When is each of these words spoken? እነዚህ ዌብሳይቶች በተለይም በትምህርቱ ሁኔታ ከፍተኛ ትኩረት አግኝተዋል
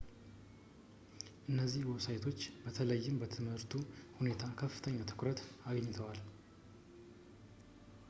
እነዚህ 1.51 1.83
ዌብሳይቶች 1.89 2.39
በተለይም 2.63 3.19
በትምህርቱ 3.23 3.71
ሁኔታ 4.19 4.41
ከፍተኛ 4.61 4.97
ትኩረት 5.11 5.41
አግኝተዋል 5.71 6.19